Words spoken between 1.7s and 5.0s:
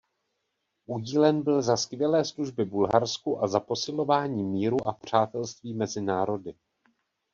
skvělé služby Bulharsku a za posilování míru a